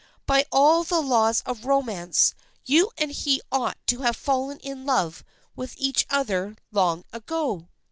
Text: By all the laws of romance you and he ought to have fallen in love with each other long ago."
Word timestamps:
By 0.25 0.47
all 0.51 0.83
the 0.83 0.99
laws 0.99 1.43
of 1.45 1.63
romance 1.63 2.33
you 2.65 2.89
and 2.97 3.11
he 3.11 3.39
ought 3.51 3.77
to 3.85 3.99
have 3.99 4.15
fallen 4.17 4.57
in 4.61 4.83
love 4.83 5.23
with 5.55 5.75
each 5.77 6.07
other 6.09 6.55
long 6.71 7.05
ago." 7.13 7.67